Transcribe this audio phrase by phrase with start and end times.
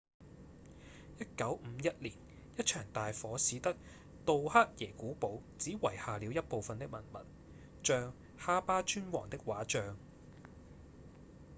[1.19, 2.13] 1951年
[2.57, 3.77] 一場大火使得
[4.25, 7.17] 杜克耶古堡只遺下了一部份的文物
[7.83, 9.95] 像夏巴尊王的畫像